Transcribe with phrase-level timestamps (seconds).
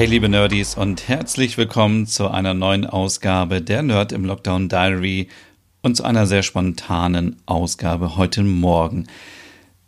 [0.00, 5.28] Hey liebe Nerdies und herzlich willkommen zu einer neuen Ausgabe der Nerd im Lockdown Diary
[5.82, 9.08] und zu einer sehr spontanen Ausgabe heute Morgen.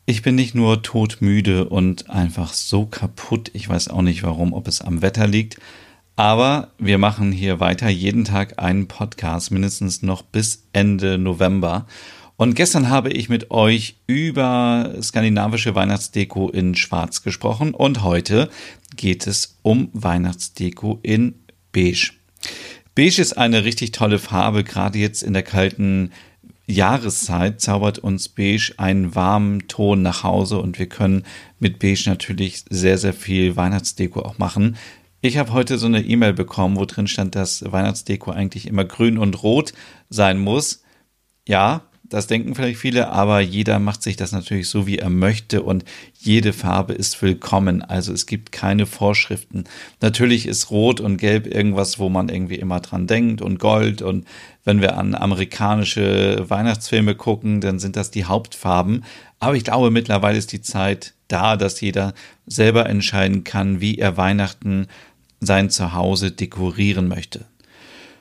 [0.05, 4.69] Ich bin nicht nur todmüde und einfach so kaputt, ich weiß auch nicht warum, ob
[4.69, 5.59] es am Wetter liegt,
[6.15, 11.87] aber wir machen hier weiter jeden Tag einen Podcast, mindestens noch bis Ende November.
[12.37, 18.51] Und gestern habe ich mit euch über skandinavische Weihnachtsdeko in Schwarz gesprochen und heute
[18.97, 21.35] geht es um Weihnachtsdeko in
[21.73, 22.13] Beige.
[22.95, 26.11] Beige ist eine richtig tolle Farbe, gerade jetzt in der kalten
[26.67, 31.25] Jahreszeit zaubert uns Beige einen warmen Ton nach Hause und wir können
[31.59, 34.77] mit Beige natürlich sehr, sehr viel Weihnachtsdeko auch machen.
[35.21, 39.19] Ich habe heute so eine E-Mail bekommen, wo drin stand, dass Weihnachtsdeko eigentlich immer grün
[39.19, 39.73] und rot
[40.09, 40.83] sein muss.
[41.47, 45.63] Ja, das denken vielleicht viele, aber jeder macht sich das natürlich so, wie er möchte
[45.63, 45.85] und
[46.19, 47.81] jede Farbe ist willkommen.
[47.81, 49.65] Also es gibt keine Vorschriften.
[50.03, 54.27] Natürlich ist Rot und Gelb irgendwas, wo man irgendwie immer dran denkt und Gold und
[54.65, 59.05] wenn wir an amerikanische Weihnachtsfilme gucken, dann sind das die Hauptfarben.
[59.39, 62.13] Aber ich glaube, mittlerweile ist die Zeit da, dass jeder
[62.47, 64.87] selber entscheiden kann, wie er Weihnachten
[65.41, 67.47] sein Zuhause dekorieren möchte.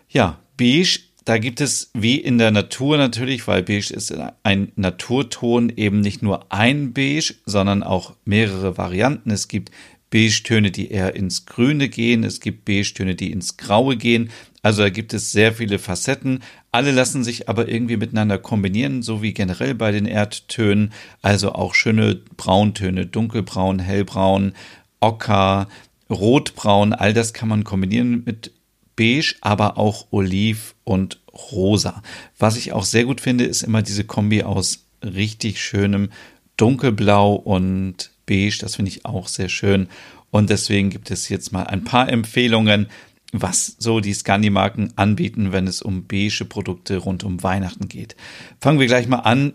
[0.09, 5.71] Ja, beige da gibt es wie in der Natur natürlich, weil beige ist ein Naturton,
[5.75, 9.29] eben nicht nur ein beige, sondern auch mehrere Varianten.
[9.29, 9.71] Es gibt
[10.09, 12.23] Beige-Töne, die eher ins Grüne gehen.
[12.23, 14.29] Es gibt Beige-Töne, die ins Graue gehen.
[14.61, 16.43] Also da gibt es sehr viele Facetten.
[16.71, 20.91] Alle lassen sich aber irgendwie miteinander kombinieren, so wie generell bei den Erdtönen.
[21.21, 24.53] Also auch schöne Brauntöne, dunkelbraun, hellbraun,
[24.99, 25.67] ocker,
[26.09, 26.93] rotbraun.
[26.93, 28.51] All das kann man kombinieren mit
[28.95, 32.01] beige, aber auch oliv und rosa.
[32.37, 36.09] Was ich auch sehr gut finde, ist immer diese Kombi aus richtig schönem
[36.57, 38.59] dunkelblau und beige.
[38.61, 39.87] Das finde ich auch sehr schön.
[40.29, 42.87] Und deswegen gibt es jetzt mal ein paar Empfehlungen,
[43.33, 48.15] was so die Scandi-Marken anbieten, wenn es um beige Produkte rund um Weihnachten geht.
[48.59, 49.53] Fangen wir gleich mal an.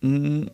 [0.00, 0.50] Hm,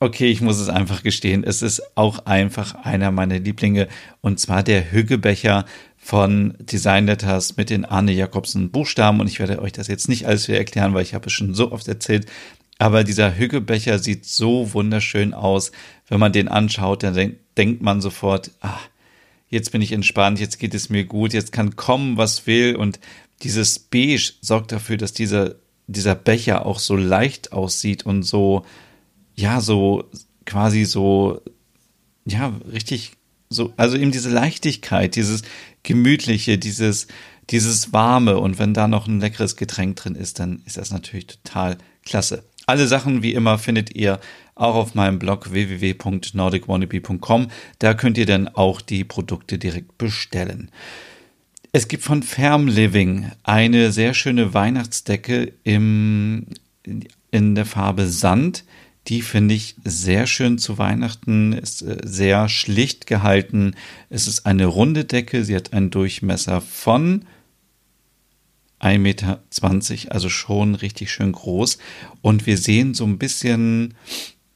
[0.00, 1.44] okay, ich muss es einfach gestehen.
[1.44, 3.88] Es ist auch einfach einer meiner Lieblinge
[4.20, 5.64] und zwar der Hüggebecher
[6.08, 10.26] von Design Letters mit den Arne Jakobsen Buchstaben und ich werde euch das jetzt nicht
[10.26, 12.24] alles wieder erklären, weil ich habe es schon so oft erzählt.
[12.78, 15.70] Aber dieser Hüggebecher sieht so wunderschön aus.
[16.08, 18.78] Wenn man den anschaut, dann denk, denkt man sofort, ah,
[19.50, 22.74] jetzt bin ich entspannt, jetzt geht es mir gut, jetzt kann kommen, was will.
[22.74, 23.00] Und
[23.42, 25.56] dieses Beige sorgt dafür, dass dieser,
[25.88, 28.64] dieser Becher auch so leicht aussieht und so,
[29.34, 30.08] ja, so
[30.46, 31.42] quasi so,
[32.24, 33.17] ja, richtig
[33.50, 35.42] so, also eben diese Leichtigkeit, dieses
[35.82, 37.06] Gemütliche, dieses,
[37.50, 41.26] dieses Warme und wenn da noch ein leckeres Getränk drin ist, dann ist das natürlich
[41.26, 42.44] total klasse.
[42.66, 44.20] Alle Sachen wie immer findet ihr
[44.54, 47.48] auch auf meinem Blog www.nordicwannabe.com.
[47.78, 50.70] Da könnt ihr dann auch die Produkte direkt bestellen.
[51.72, 56.46] Es gibt von Ferm Living eine sehr schöne Weihnachtsdecke im,
[57.30, 58.64] in der Farbe Sand.
[59.08, 63.74] Die finde ich sehr schön zu Weihnachten, ist äh, sehr schlicht gehalten.
[64.10, 67.24] Es ist eine runde Decke, sie hat einen Durchmesser von
[68.80, 69.40] 1,20 Meter,
[70.10, 71.78] also schon richtig schön groß.
[72.20, 73.94] Und wir sehen so ein bisschen,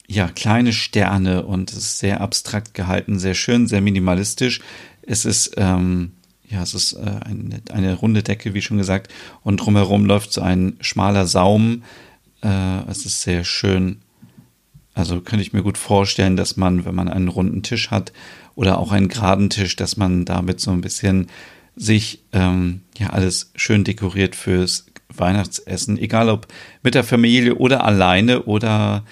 [0.06, 4.60] ja, kleine Sterne und es ist sehr abstrakt gehalten, sehr schön, sehr minimalistisch.
[5.00, 6.12] Es ist, ähm,
[6.48, 9.10] ja, es ist äh, eine, eine runde Decke, wie schon gesagt,
[9.42, 11.84] und drumherum läuft so ein schmaler Saum.
[12.42, 14.02] Äh, es ist sehr schön
[14.94, 18.12] also könnte ich mir gut vorstellen, dass man, wenn man einen runden Tisch hat
[18.54, 21.28] oder auch einen geraden Tisch, dass man damit so ein bisschen
[21.76, 26.46] sich ähm, ja alles schön dekoriert fürs Weihnachtsessen, egal ob
[26.82, 29.05] mit der Familie oder alleine oder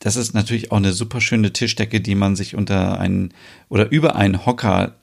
[0.00, 3.34] das ist natürlich auch eine super schöne Tischdecke, die man sich unter einen
[3.68, 4.96] oder über einen Hocker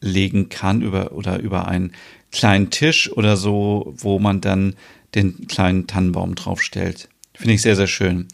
[0.00, 1.92] legen kann über oder über einen
[2.30, 4.74] kleinen Tisch oder so, wo man dann
[5.14, 7.08] den kleinen Tannenbaum draufstellt.
[7.34, 8.28] Finde ich sehr, sehr schön.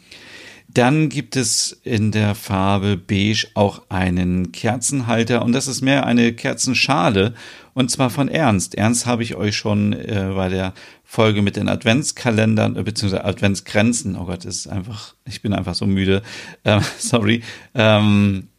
[0.71, 6.33] Dann gibt es in der Farbe Beige auch einen Kerzenhalter und das ist mehr eine
[6.33, 7.33] Kerzenschale
[7.73, 8.75] und zwar von Ernst.
[8.75, 10.73] Ernst habe ich euch schon äh, bei der
[11.03, 13.17] Folge mit den Adventskalendern äh, bzw.
[13.17, 14.15] Adventsgrenzen.
[14.15, 16.21] Oh Gott, ist einfach, ich bin einfach so müde.
[16.63, 17.41] Äh, sorry.
[17.73, 18.49] Ähm,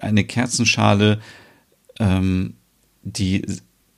[0.00, 1.20] eine Kerzenschale,
[1.98, 2.54] ähm,
[3.02, 3.44] die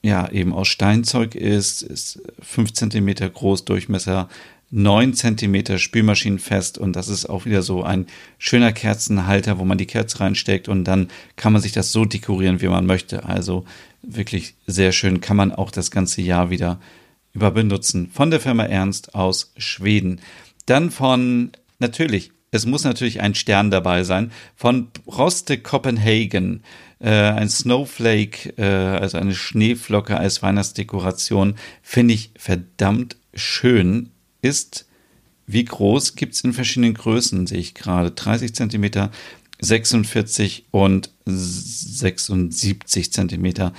[0.02, 4.28] ja eben aus Steinzeug ist, ist 5 cm groß, Durchmesser
[4.70, 8.06] 9 cm spülmaschinenfest und das ist auch wieder so ein
[8.38, 12.60] schöner Kerzenhalter, wo man die Kerze reinsteckt und dann kann man sich das so dekorieren,
[12.60, 13.24] wie man möchte.
[13.24, 13.64] Also
[14.02, 16.80] wirklich sehr schön, kann man auch das ganze Jahr wieder
[17.32, 18.10] über benutzen.
[18.12, 20.20] Von der Firma Ernst aus Schweden.
[20.64, 26.62] Dann von, natürlich, es muss natürlich ein Stern dabei sein, von Roste Copenhagen.
[26.98, 34.12] Äh, ein Snowflake, äh, also eine Schneeflocke als Weihnachtsdekoration, finde ich verdammt schön
[34.46, 34.86] ist,
[35.46, 38.10] wie groß gibt es in verschiedenen Größen, sehe ich gerade.
[38.10, 39.10] 30 Zentimeter,
[39.60, 43.72] 46 und 76 Zentimeter.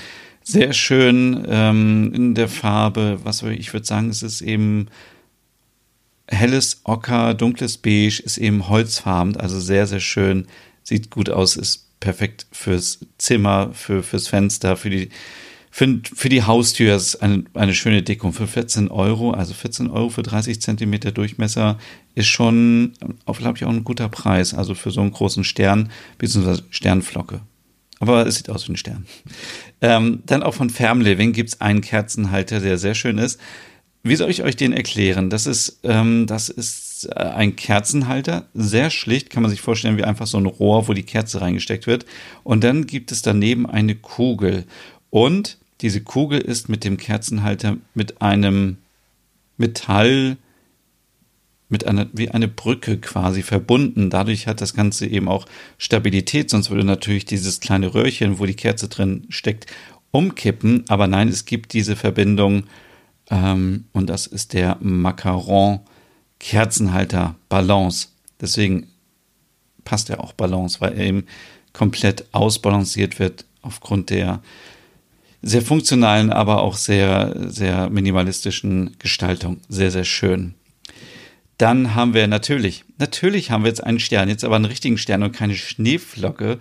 [0.44, 3.19] Sehr schön ähm, in der Farbe.
[3.24, 4.88] Was ich würde sagen, es ist eben
[6.28, 10.48] helles Ocker, dunkles Beige, ist eben holzfarben, also sehr, sehr schön.
[10.84, 15.10] Sieht gut aus, ist perfekt fürs Zimmer, für, fürs Fenster, für die
[15.69, 19.31] für, für die Haustür ist eine, eine schöne Deckung für 14 Euro.
[19.31, 21.78] Also 14 Euro für 30 Zentimeter Durchmesser
[22.16, 22.94] ist schon,
[23.25, 24.54] glaube ich, auch ein guter Preis.
[24.54, 27.42] Also für so einen großen Stern, beziehungsweise Sternflocke.
[28.00, 29.06] Aber es sieht aus wie ein Stern.
[29.81, 30.72] Ähm, dann auch von
[31.02, 33.40] Living gibt es einen Kerzenhalter, der sehr schön ist.
[34.04, 35.30] Wie soll ich euch den erklären?
[35.30, 40.04] Das ist, ähm, das ist äh, ein Kerzenhalter, sehr schlicht, kann man sich vorstellen wie
[40.04, 42.06] einfach so ein Rohr, wo die Kerze reingesteckt wird.
[42.44, 44.66] Und dann gibt es daneben eine Kugel.
[45.18, 48.78] Und diese Kugel ist mit dem Kerzenhalter mit einem
[49.58, 50.38] Metall,
[51.69, 54.12] mit einer, wie eine Brücke quasi verbunden.
[54.12, 55.48] Dadurch hat das Ganze eben auch
[55.80, 59.66] Stabilität, sonst würde natürlich dieses kleine Röhrchen, wo die Kerze drin steckt,
[60.12, 60.86] umkippen.
[60.88, 62.66] Aber nein, es gibt diese Verbindung
[63.31, 65.80] ähm, und das ist der Macaron
[66.38, 68.10] Kerzenhalter Balance.
[68.40, 68.86] Deswegen
[69.84, 71.25] passt er auch Balance, weil er eben
[71.74, 74.44] komplett ausbalanciert wird aufgrund der
[75.42, 79.62] sehr funktionalen, aber auch sehr, sehr minimalistischen Gestaltung.
[79.69, 80.56] Sehr, sehr schön.
[81.57, 85.24] Dann haben wir natürlich, natürlich haben wir jetzt einen Stern, jetzt aber einen richtigen Stern
[85.24, 86.60] und keine Schneeflocke.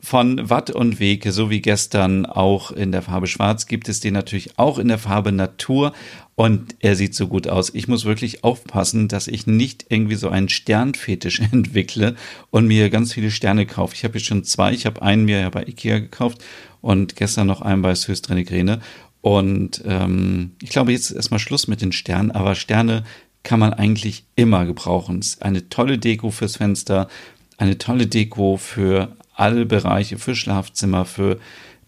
[0.00, 4.14] Von Watt und Wege, so wie gestern auch in der Farbe Schwarz, gibt es den
[4.14, 5.92] natürlich auch in der Farbe Natur
[6.34, 7.74] und er sieht so gut aus.
[7.74, 12.16] Ich muss wirklich aufpassen, dass ich nicht irgendwie so einen Sternfetisch entwickle
[12.50, 13.94] und mir ganz viele Sterne kaufe.
[13.94, 16.42] Ich habe jetzt schon zwei, ich habe einen mir ja bei Ikea gekauft
[16.82, 18.80] und gestern noch einen bei Süß Grene.
[19.22, 23.04] Und ähm, ich glaube, jetzt ist erstmal Schluss mit den Sternen, aber Sterne
[23.44, 25.20] kann man eigentlich immer gebrauchen.
[25.20, 27.08] Es ist eine tolle Deko fürs Fenster,
[27.56, 31.38] eine tolle Deko für alle Bereiche, für Schlafzimmer, für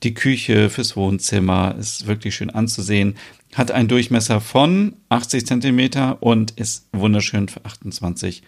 [0.02, 1.74] die Küche, fürs Wohnzimmer.
[1.78, 3.16] Ist wirklich schön anzusehen.
[3.54, 8.42] Hat einen Durchmesser von 80 Zentimeter und ist wunderschön für 28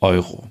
[0.00, 0.50] Euro.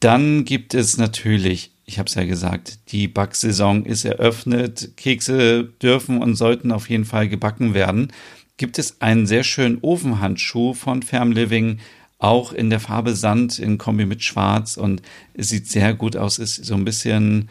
[0.00, 4.90] Dann gibt es natürlich ich habe es ja gesagt, die Backsaison ist eröffnet.
[4.96, 8.12] Kekse dürfen und sollten auf jeden Fall gebacken werden.
[8.56, 11.78] Gibt es einen sehr schönen Ofenhandschuh von Farm Living,
[12.18, 15.00] auch in der Farbe Sand in Kombi mit Schwarz und
[15.34, 16.38] es sieht sehr gut aus.
[16.38, 17.48] Ist so ein bisschen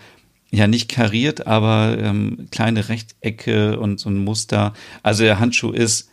[0.52, 4.74] ja nicht kariert, aber ähm, kleine Rechtecke und so ein Muster.
[5.02, 6.10] Also der Handschuh ist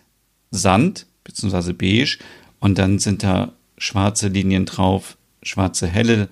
[0.52, 2.18] Sand beziehungsweise beige
[2.60, 6.28] und dann sind da schwarze Linien drauf, schwarze helle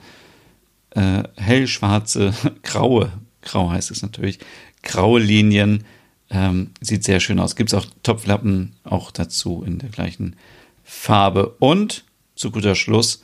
[0.90, 4.38] äh, hellschwarze, graue, grau heißt es natürlich,
[4.82, 5.84] graue Linien.
[6.32, 7.56] Ähm, sieht sehr schön aus.
[7.56, 10.36] Gibt es auch Topflappen auch dazu in der gleichen
[10.84, 11.56] Farbe.
[11.58, 12.04] Und
[12.36, 13.22] zu guter Schluss,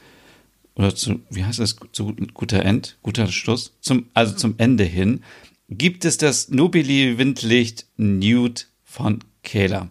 [0.74, 5.22] oder zu, wie heißt das, zu guter End, guter Schluss, zum, also zum Ende hin,
[5.68, 9.88] gibt es das Nobili Windlicht Nude von Kehler.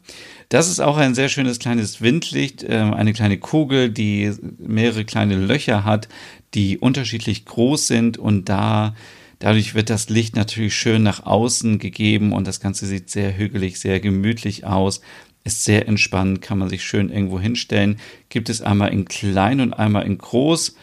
[0.50, 5.38] Das ist auch ein sehr schönes kleines Windlicht, äh, eine kleine Kugel, die mehrere kleine
[5.38, 6.08] Löcher hat,
[6.54, 8.96] die unterschiedlich groß sind und da
[9.40, 13.80] dadurch wird das Licht natürlich schön nach außen gegeben und das Ganze sieht sehr hügelig,
[13.80, 15.02] sehr gemütlich aus.
[15.44, 18.00] Ist sehr entspannt, kann man sich schön irgendwo hinstellen.
[18.30, 20.76] Gibt es einmal in klein und einmal in groß.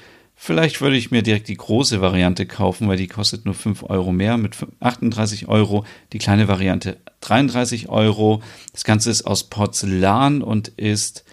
[0.45, 4.13] Vielleicht würde ich mir direkt die große Variante kaufen, weil die kostet nur 5 Euro
[4.13, 5.85] mehr mit 38 Euro.
[6.13, 8.43] Die kleine Variante 33 Euro.
[8.73, 11.25] Das Ganze ist aus Porzellan und ist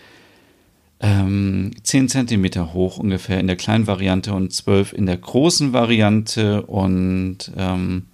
[1.00, 6.64] ähm, 10 Zentimeter hoch ungefähr in der kleinen Variante und 12 in der großen Variante
[6.64, 8.08] und ähm,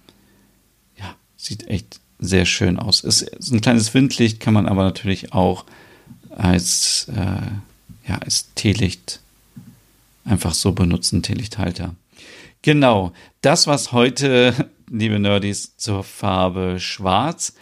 [0.96, 3.00] ja, sieht echt sehr schön aus.
[3.00, 5.64] Ist, ist ein kleines Windlicht, kann man aber natürlich auch
[6.30, 9.20] als, äh, ja, als Teelicht
[10.24, 11.94] einfach so benutzen, Teelichthalter.
[12.62, 13.12] Genau,
[13.42, 17.54] das was heute, liebe Nerdies, zur Farbe Schwarz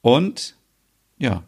[0.00, 0.54] und
[1.18, 1.44] ja,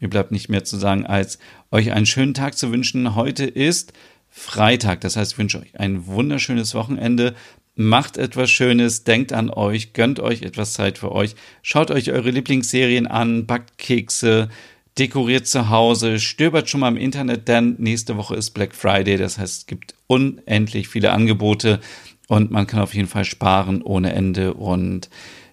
[0.00, 1.38] mir bleibt nicht mehr zu sagen, als
[1.70, 3.14] euch einen schönen Tag zu wünschen.
[3.14, 3.92] Heute ist
[4.28, 7.34] Freitag, das heißt, ich wünsche euch ein wunderschönes Wochenende.
[7.74, 12.30] Macht etwas Schönes, denkt an euch, gönnt euch etwas Zeit für euch, schaut euch eure
[12.30, 14.48] Lieblingsserien an, backt Kekse,
[14.98, 19.38] dekoriert zu Hause, stöbert schon mal im Internet, denn nächste Woche ist Black Friday, das
[19.38, 21.78] heißt, es gibt unendlich viele Angebote
[22.26, 25.08] und man kann auf jeden Fall sparen ohne Ende und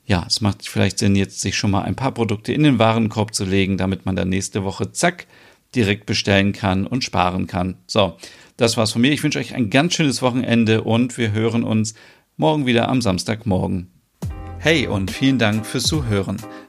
[0.07, 3.35] ja, es macht vielleicht Sinn, jetzt sich schon mal ein paar Produkte in den Warenkorb
[3.35, 5.27] zu legen, damit man dann nächste Woche zack
[5.75, 7.75] direkt bestellen kann und sparen kann.
[7.87, 8.17] So,
[8.57, 9.11] das war's von mir.
[9.11, 11.93] Ich wünsche euch ein ganz schönes Wochenende und wir hören uns
[12.37, 13.91] morgen wieder am Samstagmorgen.
[14.59, 16.37] Hey und vielen Dank fürs Zuhören.